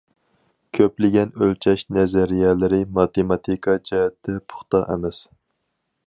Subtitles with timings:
[0.75, 5.21] كۆپلىگەن ئۆلچەش نەزەرىيەلىرى ماتېماتىكا جەھەتتە پۇختا ئەمەس.